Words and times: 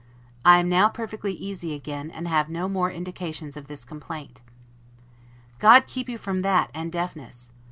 I 0.43 0.57
am 0.57 0.67
now 0.67 0.89
perfectly 0.89 1.33
easy 1.33 1.75
again, 1.75 2.09
and 2.09 2.27
have 2.27 2.49
no 2.49 2.67
more 2.67 2.89
indications 2.89 3.55
of 3.55 3.67
this 3.67 3.85
complaint. 3.85 4.41
God 5.59 5.85
keep 5.85 6.09
you 6.09 6.17
from 6.17 6.39
that 6.39 6.71
and 6.73 6.91
deafness! 6.91 7.51